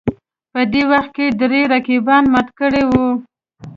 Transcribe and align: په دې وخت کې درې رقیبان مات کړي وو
په 0.51 0.61
دې 0.71 0.81
وخت 0.91 1.11
کې 1.15 1.25
درې 1.41 1.61
رقیبان 1.73 2.23
مات 2.33 2.47
کړي 2.59 2.83
وو 2.89 3.07